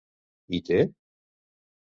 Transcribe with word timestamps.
I 0.59 0.61
té.? 0.69 0.79